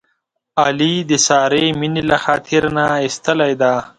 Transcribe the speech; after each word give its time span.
علي 0.61 0.95
د 1.09 1.11
سارې 1.27 1.65
مینه 1.79 2.01
له 2.09 2.17
خاطر 2.23 2.63
نه 2.75 2.85
ایستلې 3.03 3.53
ده. 3.61 3.73